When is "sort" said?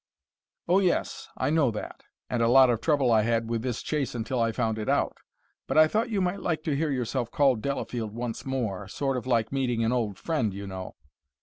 8.87-9.15